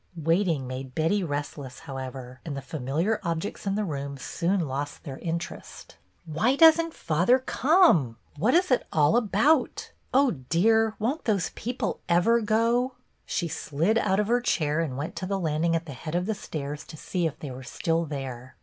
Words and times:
Waiting 0.17 0.65
made 0.65 0.95
Betty 0.95 1.23
restless, 1.23 1.81
however, 1.81 2.41
and 2.43 2.57
the 2.57 2.61
familiar 2.63 3.19
objects 3.21 3.67
in 3.67 3.75
the 3.75 3.83
room 3.85 4.17
soon 4.17 4.67
lost 4.67 5.03
their 5.03 5.19
interest. 5.19 5.97
8 6.23 6.25
BETTY 6.25 6.33
BAIRD" 6.33 6.37
Why 6.41 6.55
does 6.55 6.81
n't 6.81 6.93
father 6.95 7.37
come? 7.37 8.17
What 8.35 8.55
is 8.55 8.71
it 8.71 8.87
all 8.91 9.15
about? 9.15 9.91
Oh, 10.11 10.31
dear, 10.31 10.95
won't 10.97 11.25
those 11.25 11.51
people 11.51 11.99
ever 12.09 12.41
go?" 12.41 12.95
She 13.27 13.47
slid 13.47 13.99
out 13.99 14.19
of 14.19 14.27
her 14.27 14.41
chair 14.41 14.79
and 14.79 14.97
went 14.97 15.15
to 15.17 15.27
the 15.27 15.39
landing 15.39 15.75
at 15.75 15.85
the 15.85 15.93
head 15.93 16.15
of 16.15 16.25
the 16.25 16.33
stairs 16.33 16.83
to 16.85 16.97
see 16.97 17.27
if 17.27 17.37
they 17.37 17.51
were 17.51 17.61
still 17.61 18.05
there. 18.05 18.55